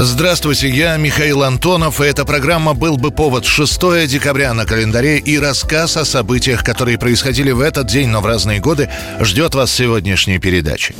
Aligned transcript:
Здравствуйте, 0.00 0.68
я 0.68 0.96
Михаил 0.96 1.44
Антонов, 1.44 2.00
и 2.00 2.04
эта 2.04 2.24
программа 2.24 2.74
«Был 2.74 2.96
бы 2.96 3.12
повод» 3.12 3.44
6 3.44 4.08
декабря 4.08 4.52
на 4.52 4.66
календаре 4.66 5.18
и 5.18 5.38
рассказ 5.38 5.96
о 5.96 6.04
событиях, 6.04 6.64
которые 6.64 6.98
происходили 6.98 7.52
в 7.52 7.60
этот 7.60 7.86
день, 7.86 8.08
но 8.08 8.20
в 8.20 8.26
разные 8.26 8.58
годы, 8.58 8.90
ждет 9.20 9.54
вас 9.54 9.72
сегодняшней 9.72 10.38
передачи. 10.38 10.96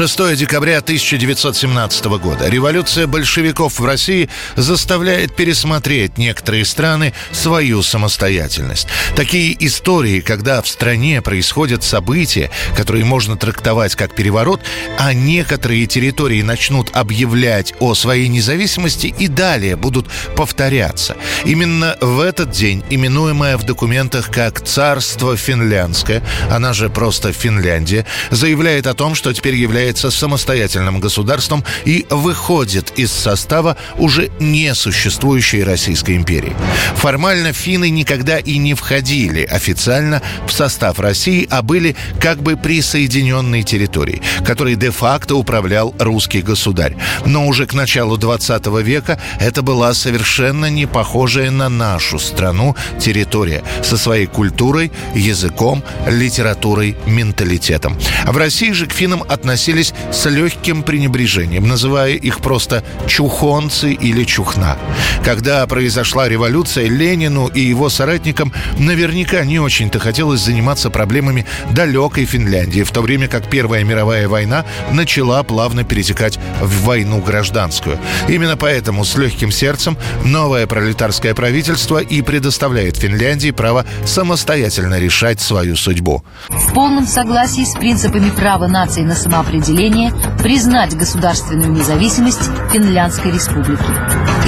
6 0.00 0.34
декабря 0.34 0.78
1917 0.78 2.06
года. 2.06 2.48
Революция 2.48 3.06
большевиков 3.06 3.78
в 3.78 3.84
России 3.84 4.30
заставляет 4.56 5.36
пересмотреть 5.36 6.16
некоторые 6.16 6.64
страны 6.64 7.12
свою 7.32 7.82
самостоятельность. 7.82 8.88
Такие 9.14 9.54
истории, 9.66 10.20
когда 10.20 10.62
в 10.62 10.68
стране 10.68 11.20
происходят 11.20 11.84
события, 11.84 12.50
которые 12.78 13.04
можно 13.04 13.36
трактовать 13.36 13.94
как 13.94 14.14
переворот, 14.14 14.62
а 14.98 15.12
некоторые 15.12 15.84
территории 15.84 16.40
начнут 16.40 16.96
объявлять 16.96 17.74
о 17.78 17.92
своей 17.92 18.28
независимости 18.28 19.14
и 19.18 19.28
далее 19.28 19.76
будут 19.76 20.06
повторяться. 20.34 21.14
Именно 21.44 21.98
в 22.00 22.20
этот 22.20 22.52
день, 22.52 22.82
именуемая 22.88 23.58
в 23.58 23.64
документах 23.64 24.30
как 24.30 24.62
«Царство 24.64 25.36
Финляндское», 25.36 26.22
она 26.50 26.72
же 26.72 26.88
просто 26.88 27.34
Финляндия, 27.34 28.06
заявляет 28.30 28.86
о 28.86 28.94
том, 28.94 29.14
что 29.14 29.34
теперь 29.34 29.56
является 29.56 29.89
является 29.90 30.10
самостоятельным 30.10 31.00
государством 31.00 31.64
и 31.84 32.06
выходит 32.10 32.92
из 32.96 33.10
состава 33.10 33.76
уже 33.98 34.30
не 34.38 34.72
существующей 34.74 35.64
Российской 35.64 36.16
империи. 36.16 36.54
Формально 36.94 37.52
финны 37.52 37.90
никогда 37.90 38.38
и 38.38 38.58
не 38.58 38.74
входили 38.74 39.42
официально 39.42 40.22
в 40.46 40.52
состав 40.52 41.00
России, 41.00 41.48
а 41.50 41.62
были 41.62 41.96
как 42.20 42.40
бы 42.40 42.56
присоединенной 42.56 43.64
территорией, 43.64 44.22
которой 44.44 44.76
де-факто 44.76 45.34
управлял 45.34 45.92
русский 45.98 46.42
государь. 46.42 46.94
Но 47.26 47.48
уже 47.48 47.66
к 47.66 47.74
началу 47.74 48.16
20 48.16 48.66
века 48.84 49.18
это 49.40 49.62
была 49.62 49.92
совершенно 49.94 50.70
не 50.70 50.86
похожая 50.86 51.50
на 51.50 51.68
нашу 51.68 52.20
страну 52.20 52.76
территория 53.00 53.64
со 53.82 53.96
своей 53.96 54.26
культурой, 54.26 54.92
языком, 55.16 55.82
литературой, 56.06 56.96
менталитетом. 57.06 57.98
В 58.24 58.36
России 58.36 58.70
же 58.70 58.86
к 58.86 58.92
финнам 58.92 59.24
относились 59.28 59.79
относились 59.80 59.94
с 60.12 60.28
легким 60.28 60.82
пренебрежением, 60.82 61.68
называя 61.68 62.12
их 62.12 62.40
просто 62.40 62.84
чухонцы 63.06 63.92
или 63.92 64.24
чухна. 64.24 64.76
Когда 65.24 65.66
произошла 65.66 66.28
революция, 66.28 66.88
Ленину 66.88 67.46
и 67.48 67.60
его 67.60 67.88
соратникам 67.88 68.52
наверняка 68.78 69.44
не 69.44 69.58
очень-то 69.58 69.98
хотелось 69.98 70.40
заниматься 70.40 70.90
проблемами 70.90 71.46
далекой 71.70 72.24
Финляндии, 72.24 72.82
в 72.82 72.90
то 72.90 73.02
время 73.02 73.28
как 73.28 73.48
Первая 73.48 73.84
мировая 73.84 74.28
война 74.28 74.64
начала 74.92 75.42
плавно 75.42 75.84
перетекать 75.84 76.38
в 76.60 76.84
войну 76.84 77.20
гражданскую. 77.20 77.98
Именно 78.28 78.56
поэтому 78.56 79.04
с 79.04 79.16
легким 79.16 79.50
сердцем 79.50 79.96
новое 80.24 80.66
пролетарское 80.66 81.34
правительство 81.34 81.98
и 81.98 82.22
предоставляет 82.22 82.96
Финляндии 82.96 83.50
право 83.50 83.84
самостоятельно 84.04 84.98
решать 84.98 85.40
свою 85.40 85.76
судьбу. 85.76 86.22
В 86.48 86.72
полном 86.72 87.06
согласии 87.06 87.64
с 87.64 87.74
принципами 87.74 88.30
права 88.30 88.66
нации 88.66 89.02
на 89.02 89.14
самоопределение 89.14 89.59
определение 89.60 90.10
признать 90.38 90.96
государственную 90.96 91.70
независимость 91.70 92.50
Финляндской 92.72 93.30
республики 93.30 93.84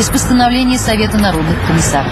из 0.00 0.08
постановления 0.08 0.78
Совета 0.78 1.18
народных 1.18 1.66
комиссаров. 1.66 2.10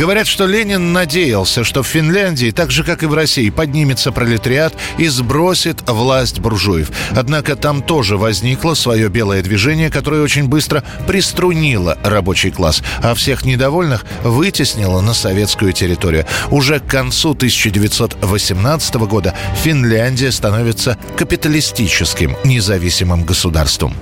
Говорят, 0.00 0.26
что 0.26 0.46
Ленин 0.46 0.94
надеялся, 0.94 1.62
что 1.62 1.82
в 1.82 1.86
Финляндии, 1.86 2.52
так 2.52 2.70
же 2.70 2.84
как 2.84 3.02
и 3.02 3.06
в 3.06 3.12
России, 3.12 3.50
поднимется 3.50 4.12
пролетариат 4.12 4.72
и 4.96 5.08
сбросит 5.08 5.82
власть 5.86 6.38
буржуев. 6.40 6.90
Однако 7.10 7.54
там 7.54 7.82
тоже 7.82 8.16
возникло 8.16 8.72
свое 8.72 9.10
белое 9.10 9.42
движение, 9.42 9.90
которое 9.90 10.22
очень 10.22 10.48
быстро 10.48 10.82
приструнило 11.06 11.98
рабочий 12.02 12.50
класс, 12.50 12.82
а 13.02 13.14
всех 13.14 13.44
недовольных 13.44 14.06
вытеснило 14.24 15.02
на 15.02 15.12
советскую 15.12 15.74
территорию. 15.74 16.24
Уже 16.50 16.80
к 16.80 16.86
концу 16.86 17.32
1918 17.32 18.94
года 18.94 19.34
Финляндия 19.62 20.32
становится 20.32 20.96
капиталистическим 21.18 22.38
независимым 22.42 23.24
государством. 23.24 23.94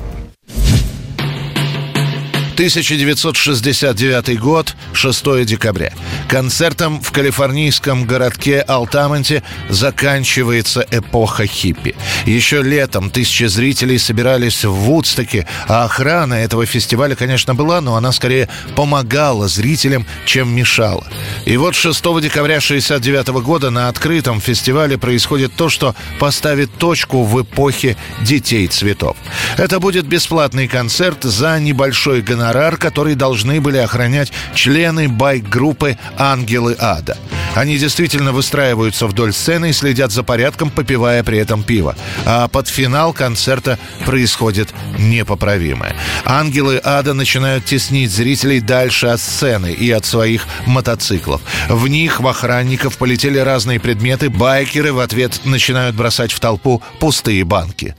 1969 2.58 4.40
год, 4.40 4.74
6 4.92 5.44
декабря. 5.44 5.92
Концертом 6.28 7.00
в 7.00 7.12
калифорнийском 7.12 8.04
городке 8.04 8.58
Алтамонте 8.62 9.44
заканчивается 9.68 10.84
эпоха 10.90 11.46
хиппи. 11.46 11.94
Еще 12.26 12.60
летом 12.60 13.10
тысячи 13.10 13.44
зрителей 13.44 13.96
собирались 13.96 14.64
в 14.64 14.72
Вудстоке, 14.72 15.46
а 15.68 15.84
охрана 15.84 16.34
этого 16.34 16.66
фестиваля, 16.66 17.14
конечно, 17.14 17.54
была, 17.54 17.80
но 17.80 17.94
она 17.94 18.10
скорее 18.10 18.48
помогала 18.74 19.46
зрителям, 19.46 20.04
чем 20.26 20.52
мешала. 20.52 21.06
И 21.44 21.56
вот 21.56 21.76
6 21.76 22.02
декабря 22.20 22.56
1969 22.56 23.28
года 23.44 23.70
на 23.70 23.86
открытом 23.86 24.40
фестивале 24.40 24.98
происходит 24.98 25.52
то, 25.54 25.68
что 25.68 25.94
поставит 26.18 26.74
точку 26.74 27.22
в 27.22 27.40
эпохе 27.40 27.96
детей 28.20 28.66
цветов. 28.66 29.16
Это 29.56 29.78
будет 29.78 30.06
бесплатный 30.08 30.66
концерт 30.66 31.22
за 31.22 31.60
небольшой 31.60 32.20
гонорар 32.20 32.47
гонорар, 32.48 32.76
который 32.76 33.14
должны 33.14 33.60
были 33.60 33.76
охранять 33.78 34.32
члены 34.54 35.08
байк-группы 35.08 35.98
«Ангелы 36.16 36.76
Ада». 36.78 37.16
Они 37.54 37.76
действительно 37.76 38.32
выстраиваются 38.32 39.06
вдоль 39.06 39.32
сцены 39.32 39.70
и 39.70 39.72
следят 39.72 40.12
за 40.12 40.22
порядком, 40.22 40.70
попивая 40.70 41.22
при 41.24 41.38
этом 41.38 41.62
пиво. 41.62 41.96
А 42.24 42.48
под 42.48 42.68
финал 42.68 43.12
концерта 43.12 43.78
происходит 44.04 44.68
непоправимое. 44.98 45.96
Ангелы 46.24 46.80
ада 46.84 47.14
начинают 47.14 47.64
теснить 47.64 48.12
зрителей 48.12 48.60
дальше 48.60 49.08
от 49.08 49.20
сцены 49.20 49.72
и 49.72 49.90
от 49.90 50.04
своих 50.04 50.46
мотоциклов. 50.66 51.40
В 51.68 51.88
них 51.88 52.20
в 52.20 52.28
охранников 52.28 52.96
полетели 52.96 53.38
разные 53.38 53.80
предметы, 53.80 54.30
байкеры 54.30 54.92
в 54.92 55.00
ответ 55.00 55.40
начинают 55.44 55.96
бросать 55.96 56.32
в 56.32 56.40
толпу 56.40 56.82
пустые 57.00 57.44
банки. 57.44 57.94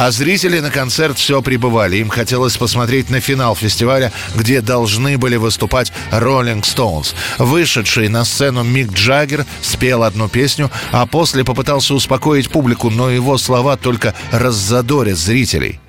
А 0.00 0.12
зрители 0.12 0.60
на 0.60 0.70
концерт 0.70 1.18
все 1.18 1.42
прибывали. 1.42 1.96
Им 1.96 2.08
хотелось 2.08 2.56
посмотреть 2.56 3.10
на 3.10 3.18
финал 3.18 3.56
фестиваля, 3.56 4.12
где 4.36 4.60
должны 4.60 5.18
были 5.18 5.34
выступать 5.34 5.92
Rolling 6.12 6.62
Stones. 6.62 7.16
Вышедший 7.38 8.08
на 8.08 8.24
сцену 8.24 8.62
Мик 8.62 8.92
Джаггер 8.92 9.44
спел 9.60 10.04
одну 10.04 10.28
песню, 10.28 10.70
а 10.92 11.04
после 11.06 11.42
попытался 11.42 11.94
успокоить 11.94 12.48
публику, 12.48 12.90
но 12.90 13.10
его 13.10 13.38
слова 13.38 13.76
только 13.76 14.14
раззадорят 14.30 15.18
зрителей. 15.18 15.80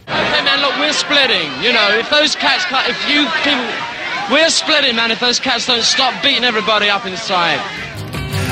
We're 4.31 4.49
splitting, 4.49 4.95
man, 4.95 5.09
if 5.11 5.19
those 5.19 5.39
cats 5.39 5.65
don't 5.65 5.83
stop 5.83 6.13
beating 6.21 6.43
everybody 6.43 6.87
up 6.87 7.05
inside. 7.07 7.59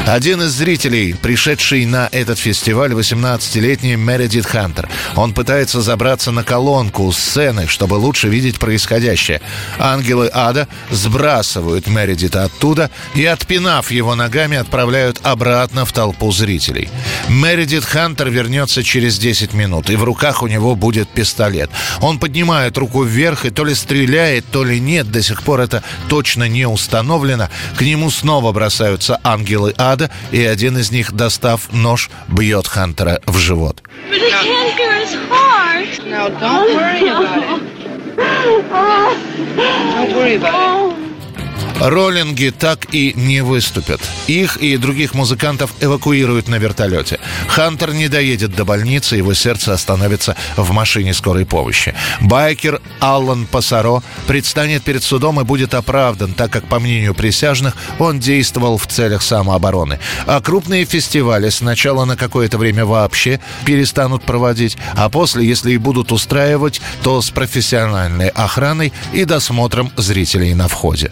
Один 0.08 0.42
из 0.42 0.52
зрителей, 0.52 1.14
пришедший 1.14 1.86
на 1.86 2.08
этот 2.14 2.40
фестиваль, 2.40 2.94
18-летний 2.94 3.98
Мередит 3.98 4.46
Хантер. 4.46 4.88
Он 5.18 5.34
пытается 5.34 5.82
забраться 5.82 6.32
на 6.32 6.46
колонку 6.46 7.12
сцены, 7.12 7.68
чтобы 7.68 7.96
лучше 7.96 8.30
видеть 8.30 8.58
происходящее. 8.58 9.42
Ангелы 9.78 10.32
ада 10.34 10.70
сбрасывают 10.92 11.88
Мередита 11.88 12.46
оттуда 12.46 12.90
и, 13.16 13.26
отпинав 13.26 13.92
его 13.92 14.16
ногами, 14.16 14.56
отправляют 14.56 15.20
обратно 15.24 15.84
в 15.84 15.92
толпу 15.92 16.32
зрителей. 16.32 16.90
Мередит 17.28 17.84
Хантер 17.84 18.30
вернется 18.30 18.84
через 18.84 19.20
10 19.20 19.52
минут, 19.52 19.90
и 19.90 19.98
в 19.98 20.06
руках 20.06 20.42
у 20.42 20.48
него 20.48 20.76
будет 20.76 21.10
пистолет. 21.10 21.70
Он 22.00 22.18
поднимает 22.18 22.78
руку 22.78 23.04
вверх 23.04 23.44
и 23.44 23.50
то 23.50 23.66
ли 23.66 23.76
стреляет, 23.76 24.46
то 24.50 24.64
ли 24.64 24.80
нет, 24.80 25.12
до 25.12 25.22
сих 25.22 25.44
пор 25.44 25.60
это 25.60 25.84
точно 26.08 26.48
не 26.48 26.66
установлено. 26.66 27.50
К 27.76 27.82
нему 27.82 28.10
снова 28.10 28.54
бросаются 28.54 29.20
ангелы 29.22 29.74
ада, 29.78 29.97
ада, 29.98 30.12
и 30.32 30.46
один 30.46 30.78
из 30.78 30.92
них, 30.92 31.12
достав 31.12 31.74
нож, 31.74 32.10
бьет 32.28 32.68
Хантера 32.68 33.20
в 33.26 33.38
живот. 33.38 33.82
Don't 39.98 40.14
worry 40.16 40.36
about 40.36 40.54
it. 40.54 40.74
Роллинги 41.80 42.50
так 42.50 42.94
и 42.94 43.14
не 43.16 43.42
выступят. 43.42 44.02
Их 44.26 44.58
и 44.58 44.78
других 44.78 45.14
музыкантов 45.14 45.72
эвакуируют 45.80 46.48
на 46.48 46.56
вертолете. 46.56 47.20
Хантер 47.48 47.94
не 47.94 48.08
доедет 48.08 48.56
до 48.56 48.66
больницы, 48.66 49.16
его 49.16 49.34
сердце 49.34 49.74
остановится 49.74 50.36
в 50.56 50.72
машине 50.72 51.14
скорой 51.14 51.46
помощи. 51.46 51.94
Байкер 52.22 52.82
Аллан 53.00 53.46
Пасаро 53.46 54.04
предстанет 54.26 54.84
перед 54.84 55.04
судом 55.04 55.40
и 55.40 55.44
будет 55.44 55.76
оправдан, 55.76 56.34
так 56.34 56.52
как, 56.52 56.66
по 56.66 56.80
мнению 56.80 57.14
присяжных, 57.14 57.76
он 58.00 58.20
действовал 58.20 58.78
в 58.78 58.88
целях 58.88 59.22
самообороны. 59.22 60.00
А 60.26 60.42
крупные 60.42 60.86
фестивали 60.86 61.50
сначала 61.50 62.06
на 62.06 62.18
какое-то 62.18 62.58
время 62.58 62.86
вообще 62.86 63.40
перестанут 63.66 64.24
проводить, 64.24 64.78
а 64.96 65.10
после, 65.10 65.46
если 65.46 65.74
и 65.74 65.78
будут 65.78 66.12
устраивать, 66.12 66.82
то 67.04 67.22
с 67.22 67.30
профессиональной 67.30 68.30
охраной 68.30 68.92
и 69.14 69.26
досмотром 69.26 69.92
зрителей 69.96 70.56
на 70.56 70.68
входе. 70.68 71.12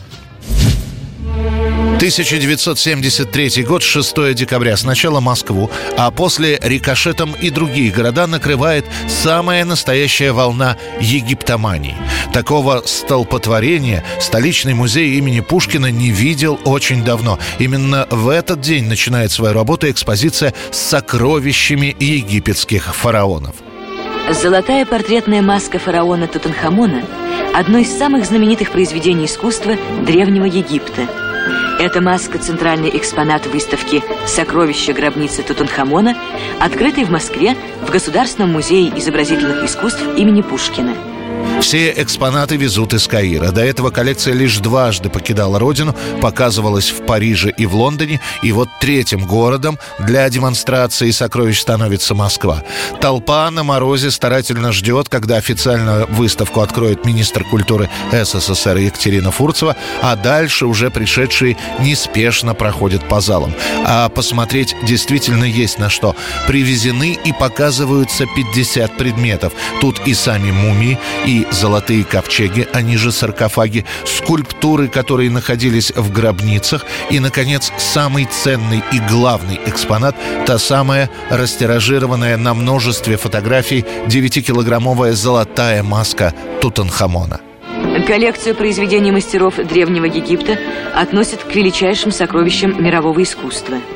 1973 2.06 3.64
год, 3.64 3.82
6 3.82 4.36
декабря. 4.36 4.78
Сначала 4.78 5.22
Москву, 5.22 5.72
а 5.98 6.12
после 6.12 6.60
рикошетом 6.62 7.34
и 7.42 7.50
другие 7.50 7.92
города 7.92 8.28
накрывает 8.28 8.86
самая 9.08 9.66
настоящая 9.66 10.32
волна 10.32 10.78
египтомании. 11.00 11.96
Такого 12.32 12.84
столпотворения 12.86 14.04
столичный 14.20 14.76
музей 14.76 15.18
имени 15.18 15.40
Пушкина 15.40 15.90
не 15.90 16.12
видел 16.12 16.60
очень 16.64 17.04
давно. 17.04 17.40
Именно 17.58 18.06
в 18.12 18.30
этот 18.30 18.62
день 18.62 18.86
начинает 18.86 19.32
свою 19.32 19.56
работу 19.56 19.90
экспозиция 19.90 20.54
с 20.70 20.78
сокровищами 20.78 21.96
египетских 22.00 22.94
фараонов. 22.94 23.56
Золотая 24.30 24.86
портретная 24.86 25.42
маска 25.42 25.80
фараона 25.80 26.28
Тутанхамона– 26.28 27.04
одно 27.56 27.80
из 27.80 27.98
самых 27.98 28.28
знаменитых 28.28 28.70
произведений 28.70 29.26
искусства 29.26 29.76
Древнего 30.06 30.46
Египта– 30.46 31.08
эта 31.80 32.02
маска– 32.02 32.38
центральный 32.40 32.96
экспонат 32.96 33.46
выставки 33.48 34.04
«Сокровища 34.28 34.94
гробницы 34.94 35.44
Тутанхамона», 35.44 36.16
открытой 36.60 37.04
в 37.04 37.10
Москве 37.10 37.56
в 37.82 37.92
Государственном 37.92 38.52
музее 38.52 38.92
изобразительных 38.98 39.64
искусств 39.64 40.04
имени 40.16 40.42
Пушкина– 40.42 40.94
все 41.66 41.92
экспонаты 41.98 42.58
везут 42.58 42.94
из 42.94 43.08
Каира. 43.08 43.52
До 43.52 43.62
этого 43.66 43.90
коллекция 43.90 44.36
лишь 44.36 44.60
дважды 44.60 45.10
покидала 45.10 45.58
родину, 45.58 45.96
показывалась 46.22 46.92
в 46.92 47.06
Париже 47.06 47.52
и 47.58 47.66
в 47.66 47.76
Лондоне, 47.76 48.22
и 48.44 48.52
вот 48.52 48.70
третьим 48.80 49.26
городом 49.26 49.80
для 49.98 50.30
демонстрации 50.30 51.10
сокровищ 51.10 51.60
становится 51.60 52.14
Москва. 52.14 52.64
Толпа 53.02 53.50
на 53.50 53.64
морозе 53.64 54.12
старательно 54.12 54.72
ждет, 54.72 55.10
когда 55.10 55.38
официальную 55.38 56.06
выставку 56.12 56.62
откроет 56.62 57.04
министр 57.04 57.44
культуры 57.44 57.90
СССР 58.12 58.78
Екатерина 58.78 59.32
Фурцева, 59.32 59.76
а 60.04 60.16
дальше 60.16 60.68
уже 60.68 60.92
пришедшие 60.92 61.58
неспешно 61.80 62.54
проходят 62.54 63.08
по 63.08 63.22
залам. 63.22 63.54
А 63.86 64.10
посмотреть 64.10 64.76
действительно 64.84 65.46
есть 65.46 65.80
на 65.80 65.90
что. 65.90 66.16
Привезены 66.48 67.18
и 67.26 67.34
показываются 67.34 68.26
50 68.36 68.98
предметов. 68.98 69.52
Тут 69.82 70.00
и 70.06 70.14
сами 70.14 70.52
мумии, 70.52 71.00
и 71.26 71.35
золотые 71.52 72.04
ковчеги, 72.04 72.68
они 72.74 72.98
же 72.98 73.12
саркофаги, 73.12 73.86
скульптуры, 74.06 74.88
которые 74.88 75.30
находились 75.30 75.92
в 75.96 76.12
гробницах, 76.12 76.86
и, 77.10 77.20
наконец, 77.20 77.72
самый 77.78 78.26
ценный 78.26 78.84
и 78.92 79.00
главный 79.10 79.60
экспонат– 79.66 80.16
та 80.46 80.58
самая 80.58 81.10
растиражированная 81.30 82.38
на 82.38 82.54
множестве 82.54 83.18
фотографий 83.18 83.86
9-килограммовая 84.08 85.14
золотая 85.14 85.84
маска 85.84 86.34
Тутанхамона. 86.62 87.42
Коллекцию 88.08 88.56
произведений 88.56 89.12
мастеров 89.12 89.56
Древнего 89.56 90.06
Египта 90.06 90.58
относят 90.96 91.44
к 91.44 91.56
величайшим 91.56 92.12
сокровищам 92.12 92.84
мирового 92.84 93.22
искусства– 93.24 93.78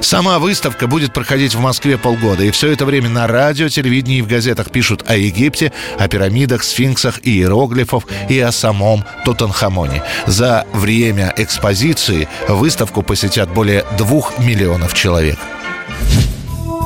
Сама 0.00 0.38
выставка 0.38 0.86
будет 0.86 1.12
проходить 1.12 1.54
в 1.54 1.60
Москве 1.60 1.98
полгода, 1.98 2.44
и 2.44 2.50
все 2.50 2.72
это 2.72 2.84
время 2.84 3.08
на 3.08 3.26
радио, 3.26 3.68
телевидении 3.68 4.18
и 4.18 4.22
в 4.22 4.26
газетах 4.26 4.70
пишут 4.70 5.04
о 5.06 5.16
Египте, 5.16 5.72
о 5.98 6.08
пирамидах, 6.08 6.62
сфинксах, 6.62 7.20
иероглифов 7.22 8.06
и 8.28 8.38
о 8.40 8.52
самом 8.52 9.04
Тутанхамоне. 9.24 10.02
За 10.26 10.66
время 10.72 11.32
экспозиции 11.36 12.28
выставку 12.48 13.02
посетят 13.02 13.50
более 13.50 13.84
двух 13.96 14.38
миллионов 14.38 14.94
человек. 14.94 15.38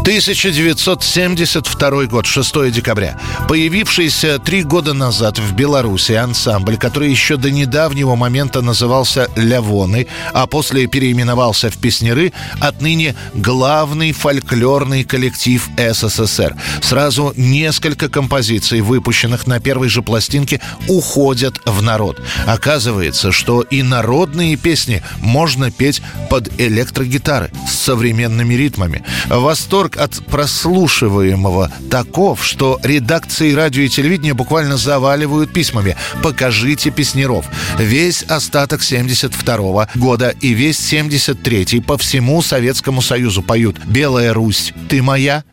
1972 0.08 2.04
год, 2.06 2.24
6 2.24 2.70
декабря. 2.70 3.20
Появившийся 3.46 4.38
три 4.38 4.62
года 4.62 4.94
назад 4.94 5.38
в 5.38 5.52
Беларуси 5.54 6.12
ансамбль, 6.12 6.78
который 6.78 7.10
еще 7.10 7.36
до 7.36 7.50
недавнего 7.50 8.14
момента 8.14 8.62
назывался 8.62 9.28
«Лявоны», 9.36 10.06
а 10.32 10.46
после 10.46 10.86
переименовался 10.86 11.70
в 11.70 11.76
«Песнеры», 11.76 12.32
отныне 12.58 13.16
главный 13.34 14.12
фольклорный 14.12 15.04
коллектив 15.04 15.68
СССР. 15.76 16.56
Сразу 16.80 17.34
несколько 17.36 18.08
композиций, 18.08 18.80
выпущенных 18.80 19.46
на 19.46 19.60
первой 19.60 19.90
же 19.90 20.00
пластинке, 20.00 20.62
уходят 20.88 21.60
в 21.66 21.82
народ. 21.82 22.18
Оказывается, 22.46 23.30
что 23.30 23.60
и 23.60 23.82
народные 23.82 24.56
песни 24.56 25.02
можно 25.18 25.70
петь 25.70 26.00
под 26.30 26.48
электрогитары 26.58 27.50
с 27.68 27.74
современными 27.74 28.54
ритмами. 28.54 29.04
Восторг 29.28 29.97
от 29.98 30.24
прослушиваемого 30.26 31.70
таков, 31.90 32.44
что 32.44 32.78
редакции 32.82 33.52
радио 33.52 33.82
и 33.82 33.88
телевидения 33.88 34.34
буквально 34.34 34.76
заваливают 34.76 35.52
письмами 35.52 35.96
«Покажите 36.22 36.90
песнеров». 36.90 37.46
Весь 37.78 38.22
остаток 38.22 38.82
72 38.82 39.88
года 39.96 40.34
и 40.40 40.50
весь 40.52 40.78
73 40.78 41.80
по 41.80 41.98
всему 41.98 42.42
Советскому 42.42 43.02
Союзу 43.02 43.42
поют 43.42 43.78
«Белая 43.84 44.32
Русь, 44.32 44.72
ты 44.88 45.02
моя?» 45.02 45.44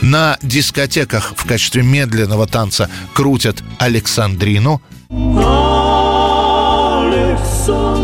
На 0.00 0.38
дискотеках 0.42 1.34
в 1.36 1.46
качестве 1.46 1.82
медленного 1.82 2.46
танца 2.46 2.88
крутят 3.12 3.62
Александрину– 3.78 4.80
corazón. 7.68 7.97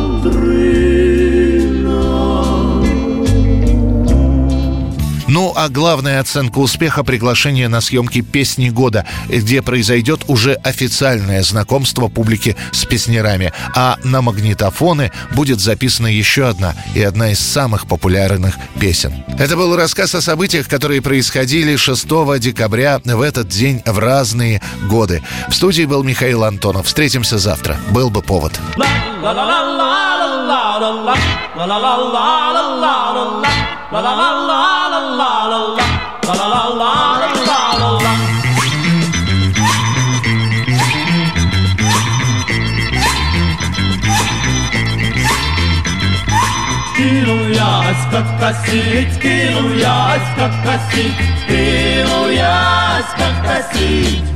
А 5.57 5.69
главная 5.69 6.21
оценка 6.21 6.59
успеха– 6.59 7.03
приглашение 7.05 7.69
на 7.69 7.81
съемки 7.81 8.21
«Песни 8.21 8.71
года», 8.71 9.07
где 9.29 9.63
произойдет 9.63 10.25
уже 10.29 10.55
официальное 10.55 11.43
знакомство 11.43 12.09
публики 12.09 12.57
с 12.73 12.85
песнярами. 12.85 13.53
А 13.75 13.97
на 14.05 14.23
магнитофоны 14.23 15.13
будет 15.33 15.61
записана 15.61 16.07
еще 16.07 16.49
одна 16.49 16.75
и 16.95 17.03
одна 17.03 17.33
из 17.33 17.41
самых 17.41 17.87
популярных 17.87 18.57
песен. 18.81 19.25
Это 19.39 19.57
был 19.57 19.77
рассказ 19.77 20.15
о 20.15 20.21
событиях, 20.21 20.69
которые 20.69 21.03
происходили 21.03 21.77
6 21.77 22.07
декабря 22.39 23.01
в 23.05 23.21
этот 23.21 23.49
день 23.49 23.83
в 23.85 23.99
разные 23.99 24.61
годы. 24.89 25.23
В 25.49 25.55
студии 25.55 25.85
был 25.85 26.03
Михаил 26.03 26.45
Антонов. 26.45 26.87
Встретимся 26.87 27.39
завтра. 27.39 27.77
Был 27.91 28.11
бы 28.11 28.23
повод. 28.23 28.53
La 28.77 29.33
la 29.33 29.33
la 29.33 29.45
la 29.45 30.05
la 30.21 30.45
la 30.45 30.81
la 30.81 31.15
la 31.57 31.67
la 31.67 31.77
la 31.77 31.97
la 32.53 32.71
la 32.81 33.41
la 33.43 33.74
la 33.95 34.01
la 34.01 34.11
la 34.11 34.29
la 34.51 34.99
la 34.99 35.01
la 35.21 35.31
la 35.49 35.85
la 36.27 36.47
la 36.51 36.63
la 36.81 36.95
la 37.21 37.61
la 37.81 37.91
la 38.05 38.13
كيلو 46.97 47.37
يا 47.37 47.63
عسكك 47.63 48.27
قسيت 48.41 49.17
كيلو 49.23 49.69
يا 49.71 49.89
عسكك 49.89 50.55
قسيت 50.67 51.15
كيلو 51.49 52.29
يا 52.29 52.55
عسكك 52.55 53.47
قسيت 53.47 54.34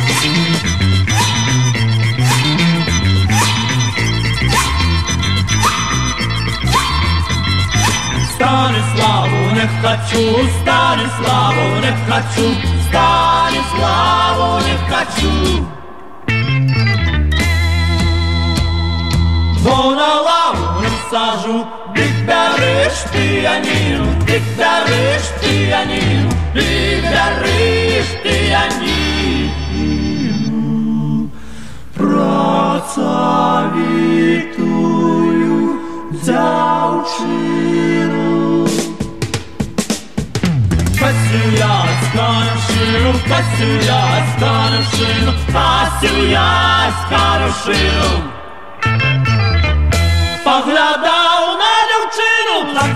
не 9.62 9.68
хочу, 9.82 10.48
Станиславу 10.60 11.66
не 11.80 11.92
хочу, 12.06 12.46
Станиславу 12.88 14.60
не 14.66 14.76
хочу. 14.90 15.66
Бо 19.62 19.94
на 19.94 20.20
лаву 20.20 20.80
не 20.80 20.90
сажу, 21.10 21.66
Підбереш 21.94 22.92
піаніну, 23.12 24.06
підбереш 24.26 25.22
піаніну, 25.40 26.30
підбереш 26.54 28.06
піаніну. 28.22 29.01
я 43.59 44.25
с 44.25 44.39
хорошим, 44.39 45.33
Асю 45.55 46.25
я 46.25 46.91
с 46.91 47.05
хорошим. 47.09 48.31
Поглядав 50.43 51.57
на 51.57 51.73
дівчину. 51.89 52.93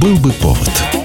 Был 0.00 0.16
бы 0.18 0.32
повод. 0.32 0.97